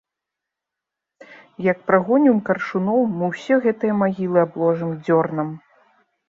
Як 1.65 1.77
прагонім 1.89 2.39
каршуноў, 2.47 2.99
мы 3.19 3.29
ўсе 3.35 3.55
гэтыя 3.67 3.93
магілы 4.01 4.37
абложым 4.47 4.97
дзёрнам. 5.05 5.55